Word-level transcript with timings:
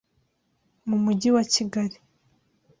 Mu 0.87 0.97
mujyi 1.03 1.29
wa 1.35 1.43
Kigali 1.53 1.97